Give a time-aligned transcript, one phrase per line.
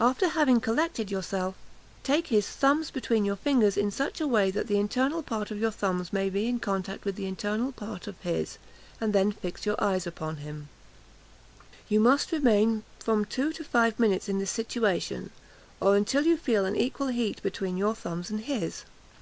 [0.00, 1.54] After having collected yourself,
[2.02, 5.58] take his thumbs between your fingers in such a way that the internal part of
[5.60, 8.56] your thumbs may be in contact with the internal part of his,
[8.98, 10.70] and then fix your eyes upon him!
[11.86, 15.28] You must remain from two to five minutes in this situation,
[15.82, 18.84] or until you feel an equal heat between your thumbs and his.